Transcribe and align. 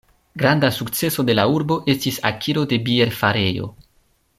Granda 0.43 0.71
sukceso 0.77 1.25
de 1.27 1.35
la 1.39 1.45
urbo 1.57 1.77
estis 1.95 2.19
akiro 2.31 2.67
de 2.73 2.83
bierfarejo. 2.89 3.73